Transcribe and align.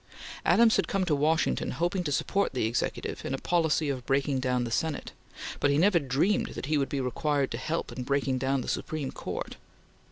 Adams 0.45 0.77
had 0.77 0.87
come 0.87 1.05
to 1.05 1.13
Washington 1.15 1.69
hoping 1.73 2.03
to 2.03 2.11
support 2.11 2.53
the 2.55 2.65
Executive 2.65 3.23
in 3.23 3.35
a 3.35 3.37
policy 3.37 3.87
of 3.87 4.03
breaking 4.07 4.39
down 4.39 4.63
the 4.63 4.71
Senate, 4.71 5.11
but 5.59 5.69
he 5.69 5.77
never 5.77 5.99
dreamed 5.99 6.55
that 6.55 6.65
he 6.65 6.77
would 6.79 6.89
be 6.89 6.99
required 6.99 7.51
to 7.51 7.59
help 7.59 7.91
in 7.91 8.01
breaking 8.01 8.39
down 8.39 8.61
the 8.61 8.67
Supreme 8.67 9.11
Court. 9.11 9.57